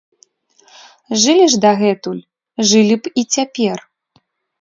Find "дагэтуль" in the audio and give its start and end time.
1.65-2.21